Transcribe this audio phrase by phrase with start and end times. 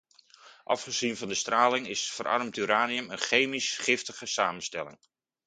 [0.63, 4.97] Afgezien van de straling, is verarmd uranium een chemisch giftige samenstelling.